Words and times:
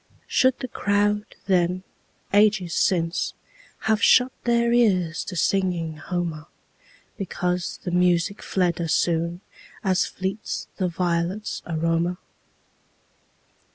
Should 0.25 0.57
the 0.57 0.67
crowd 0.67 1.35
then, 1.45 1.83
ages 2.33 2.73
since, 2.73 3.35
Have 3.81 4.01
shut 4.01 4.31
their 4.45 4.73
ears 4.73 5.23
to 5.25 5.35
singing 5.35 5.97
Homer, 5.97 6.47
Because 7.17 7.79
the 7.83 7.91
music 7.91 8.41
fled 8.41 8.81
as 8.81 8.93
soonAs 8.93 10.09
fleets 10.09 10.67
the 10.77 10.87
violets' 10.87 11.61
aroma? 11.67 12.17